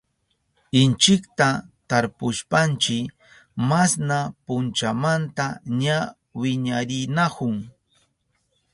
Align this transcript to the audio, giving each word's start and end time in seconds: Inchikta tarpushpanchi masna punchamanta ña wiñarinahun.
Inchikta 0.81 1.47
tarpushpanchi 1.89 2.97
masna 3.69 4.19
punchamanta 4.45 5.45
ña 5.79 5.99
wiñarinahun. 6.39 7.55